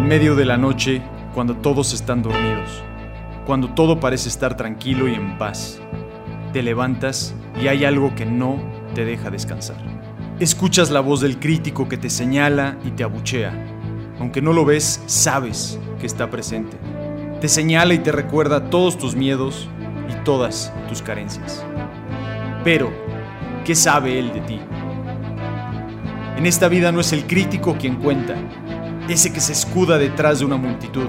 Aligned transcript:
En 0.00 0.08
medio 0.08 0.34
de 0.34 0.46
la 0.46 0.56
noche, 0.56 1.02
cuando 1.34 1.58
todos 1.58 1.92
están 1.92 2.22
dormidos, 2.22 2.82
cuando 3.44 3.68
todo 3.68 4.00
parece 4.00 4.30
estar 4.30 4.56
tranquilo 4.56 5.06
y 5.06 5.14
en 5.14 5.36
paz, 5.36 5.78
te 6.54 6.62
levantas 6.62 7.34
y 7.62 7.68
hay 7.68 7.84
algo 7.84 8.14
que 8.14 8.24
no 8.24 8.58
te 8.94 9.04
deja 9.04 9.30
descansar. 9.30 9.76
Escuchas 10.40 10.90
la 10.90 11.00
voz 11.00 11.20
del 11.20 11.38
crítico 11.38 11.86
que 11.86 11.98
te 11.98 12.08
señala 12.08 12.78
y 12.82 12.92
te 12.92 13.04
abuchea. 13.04 13.52
Aunque 14.18 14.40
no 14.40 14.54
lo 14.54 14.64
ves, 14.64 15.02
sabes 15.04 15.78
que 16.00 16.06
está 16.06 16.30
presente. 16.30 16.78
Te 17.42 17.48
señala 17.48 17.92
y 17.92 17.98
te 17.98 18.10
recuerda 18.10 18.70
todos 18.70 18.96
tus 18.96 19.14
miedos 19.14 19.68
y 20.08 20.24
todas 20.24 20.72
tus 20.88 21.02
carencias. 21.02 21.62
Pero, 22.64 22.90
¿qué 23.66 23.74
sabe 23.74 24.18
él 24.18 24.32
de 24.32 24.40
ti? 24.40 24.60
En 26.38 26.46
esta 26.46 26.68
vida 26.68 26.90
no 26.90 27.00
es 27.00 27.12
el 27.12 27.26
crítico 27.26 27.76
quien 27.78 27.96
cuenta, 27.96 28.34
ese 29.12 29.32
que 29.32 29.40
se 29.40 29.52
escuda 29.52 29.98
detrás 29.98 30.38
de 30.38 30.44
una 30.44 30.56
multitud, 30.56 31.08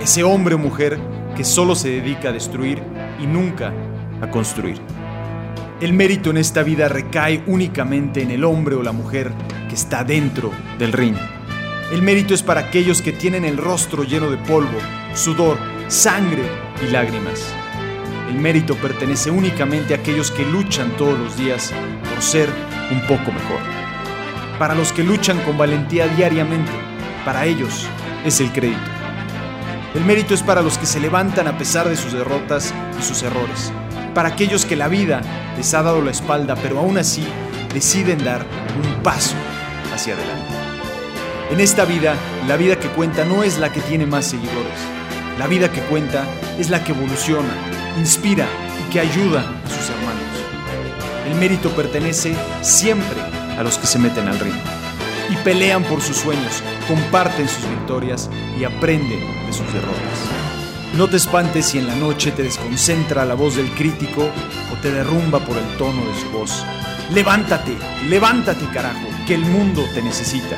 ese 0.00 0.22
hombre 0.22 0.54
o 0.54 0.58
mujer 0.58 0.98
que 1.36 1.44
solo 1.44 1.74
se 1.74 1.90
dedica 1.90 2.30
a 2.30 2.32
destruir 2.32 2.82
y 3.20 3.26
nunca 3.26 3.72
a 4.22 4.30
construir. 4.30 4.80
El 5.80 5.92
mérito 5.92 6.30
en 6.30 6.38
esta 6.38 6.62
vida 6.62 6.88
recae 6.88 7.42
únicamente 7.46 8.22
en 8.22 8.30
el 8.30 8.44
hombre 8.44 8.76
o 8.76 8.82
la 8.82 8.92
mujer 8.92 9.32
que 9.68 9.74
está 9.74 10.04
dentro 10.04 10.52
del 10.78 10.92
ring. 10.92 11.16
El 11.92 12.00
mérito 12.00 12.32
es 12.32 12.42
para 12.42 12.60
aquellos 12.60 13.02
que 13.02 13.12
tienen 13.12 13.44
el 13.44 13.58
rostro 13.58 14.04
lleno 14.04 14.30
de 14.30 14.38
polvo, 14.38 14.78
sudor, 15.14 15.58
sangre 15.88 16.42
y 16.82 16.90
lágrimas. 16.90 17.44
El 18.30 18.36
mérito 18.36 18.74
pertenece 18.76 19.30
únicamente 19.30 19.92
a 19.92 19.98
aquellos 19.98 20.30
que 20.30 20.46
luchan 20.46 20.96
todos 20.96 21.18
los 21.18 21.36
días 21.36 21.72
por 22.08 22.22
ser 22.22 22.48
un 22.90 23.00
poco 23.02 23.30
mejor. 23.32 23.60
Para 24.58 24.74
los 24.74 24.92
que 24.92 25.04
luchan 25.04 25.38
con 25.40 25.58
valentía 25.58 26.06
diariamente, 26.08 26.72
para 27.24 27.46
ellos 27.46 27.86
es 28.24 28.40
el 28.40 28.52
crédito. 28.52 28.80
El 29.94 30.04
mérito 30.04 30.34
es 30.34 30.42
para 30.42 30.62
los 30.62 30.76
que 30.76 30.86
se 30.86 31.00
levantan 31.00 31.46
a 31.46 31.56
pesar 31.56 31.88
de 31.88 31.96
sus 31.96 32.12
derrotas 32.12 32.74
y 32.98 33.02
sus 33.02 33.22
errores. 33.22 33.72
Para 34.12 34.30
aquellos 34.30 34.64
que 34.66 34.76
la 34.76 34.88
vida 34.88 35.20
les 35.56 35.72
ha 35.74 35.82
dado 35.82 36.02
la 36.02 36.10
espalda, 36.10 36.56
pero 36.56 36.80
aún 36.80 36.98
así 36.98 37.24
deciden 37.72 38.24
dar 38.24 38.44
un 38.76 39.02
paso 39.02 39.36
hacia 39.94 40.14
adelante. 40.14 40.54
En 41.50 41.60
esta 41.60 41.84
vida, 41.84 42.16
la 42.48 42.56
vida 42.56 42.78
que 42.78 42.88
cuenta 42.88 43.24
no 43.24 43.44
es 43.44 43.58
la 43.58 43.70
que 43.70 43.80
tiene 43.80 44.06
más 44.06 44.26
seguidores. 44.26 44.78
La 45.38 45.46
vida 45.46 45.70
que 45.70 45.80
cuenta 45.82 46.24
es 46.58 46.70
la 46.70 46.82
que 46.82 46.92
evoluciona, 46.92 47.54
inspira 47.98 48.46
y 48.84 48.92
que 48.92 49.00
ayuda 49.00 49.40
a 49.40 49.68
sus 49.68 49.90
hermanos. 49.90 50.22
El 51.26 51.34
mérito 51.36 51.70
pertenece 51.70 52.34
siempre 52.62 53.20
a 53.56 53.62
los 53.62 53.78
que 53.78 53.86
se 53.86 53.98
meten 53.98 54.28
al 54.28 54.38
ring 54.40 54.73
y 55.30 55.36
pelean 55.36 55.84
por 55.84 56.00
sus 56.00 56.16
sueños, 56.16 56.62
comparten 56.88 57.48
sus 57.48 57.68
victorias 57.68 58.30
y 58.58 58.64
aprenden 58.64 59.20
de 59.46 59.52
sus 59.52 59.66
derrotas. 59.72 60.44
No 60.96 61.08
te 61.08 61.16
espantes 61.16 61.66
si 61.66 61.78
en 61.78 61.88
la 61.88 61.96
noche 61.96 62.30
te 62.30 62.42
desconcentra 62.44 63.24
la 63.24 63.34
voz 63.34 63.56
del 63.56 63.70
crítico 63.70 64.30
o 64.72 64.76
te 64.80 64.92
derrumba 64.92 65.40
por 65.40 65.56
el 65.56 65.66
tono 65.76 66.04
de 66.06 66.20
su 66.20 66.30
voz. 66.30 66.64
Levántate, 67.12 67.76
levántate 68.08 68.66
carajo, 68.72 69.06
que 69.26 69.34
el 69.34 69.44
mundo 69.44 69.82
te 69.92 70.02
necesita. 70.02 70.56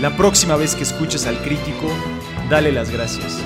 La 0.00 0.16
próxima 0.16 0.56
vez 0.56 0.74
que 0.74 0.82
escuches 0.82 1.26
al 1.26 1.42
crítico, 1.42 1.88
dale 2.48 2.72
las 2.72 2.90
gracias. 2.90 3.38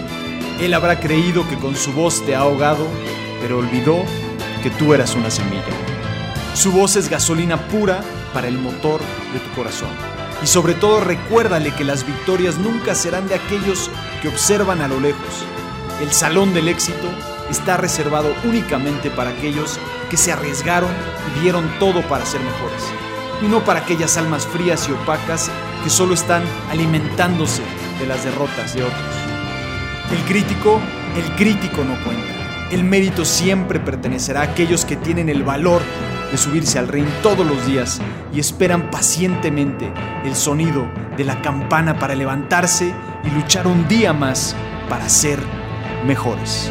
Él 0.61 0.75
habrá 0.75 1.01
creído 1.01 1.49
que 1.49 1.57
con 1.57 1.77
su 1.77 1.93
voz 1.93 2.25
te 2.25 2.35
ha 2.35 2.41
ahogado, 2.41 2.87
pero 3.41 3.59
olvidó 3.59 4.05
que 4.63 4.71
tú 4.71 4.95
eras 4.95 5.15
una 5.15 5.31
semilla. 5.31 5.63
Su 6.55 6.73
voz 6.73 6.97
es 6.97 7.09
gasolina 7.09 7.69
pura 7.69 8.03
para 8.33 8.49
el 8.49 8.59
motor 8.59 9.01
de 9.33 9.41
tu 9.41 9.51
corazón. 9.55 10.18
Y 10.43 10.47
sobre 10.47 10.75
todo 10.75 11.01
recuérdale 11.01 11.75
que 11.75 11.85
las 11.85 12.07
victorias 12.07 12.59
nunca 12.59 12.95
serán 12.95 13.29
de 13.29 13.35
aquellos 13.35 13.91
que 14.23 14.29
observan 14.29 14.81
a 14.81 14.89
lo 14.89 15.01
lejos. 15.01 15.45
El 16.01 16.13
salón 16.13 16.55
del 16.55 16.69
éxito 16.69 17.09
está 17.51 17.77
reservado 17.77 18.33
únicamente 18.45 19.11
para 19.11 19.31
aquellos 19.31 19.79
que 20.11 20.17
se 20.17 20.33
arriesgaron 20.33 20.91
y 21.37 21.41
dieron 21.41 21.69
todo 21.79 22.03
para 22.03 22.25
ser 22.25 22.41
mejores. 22.41 22.83
Y 23.43 23.47
no 23.47 23.65
para 23.65 23.81
aquellas 23.81 24.17
almas 24.17 24.47
frías 24.47 24.89
y 24.89 24.93
opacas 24.93 25.51
que 25.83 25.91
solo 25.91 26.15
están 26.15 26.43
alimentándose 26.71 27.63
de 27.99 28.07
las 28.07 28.25
derrotas 28.25 28.75
de 28.75 28.85
otros. 28.85 29.01
El 30.11 30.25
crítico, 30.25 30.81
el 31.17 31.37
crítico 31.37 31.85
no 31.85 32.03
cuenta. 32.05 32.69
El 32.71 32.85
mérito 32.85 33.25
siempre 33.25 33.81
pertenecerá 33.81 34.41
a 34.41 34.45
aquellos 34.45 34.85
que 34.85 34.97
tienen 34.97 35.29
el 35.29 35.43
valor 35.43 35.83
de 36.31 36.37
subirse 36.39 36.79
al 36.79 36.89
ring 36.89 37.07
todos 37.23 37.47
los 37.47 37.67
días 37.67 38.01
y 38.33 38.41
esperan 38.41 38.91
pacientemente 38.91 39.93
el 40.25 40.35
sonido 40.35 40.87
de 41.17 41.25
la 41.25 41.41
campana 41.43 41.99
para 41.99 42.15
levantarse 42.15 42.93
y 43.25 43.31
luchar 43.31 43.67
un 43.67 43.89
día 43.89 44.13
más 44.13 44.55
para 44.89 45.09
ser 45.09 45.39
mejores. 46.07 46.71